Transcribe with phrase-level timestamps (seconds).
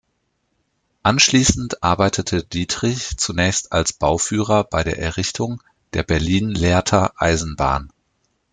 [1.03, 5.61] Anschließend arbeitete Dietrich zunächst als Bauführer bei der Errichtung
[5.93, 7.93] der Berlin-Lehrter Eisenbahn.